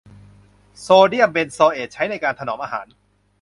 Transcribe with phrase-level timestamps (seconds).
[0.81, 2.85] โซเดียมเบนโซเอทใช้ในการถนอมอาหาร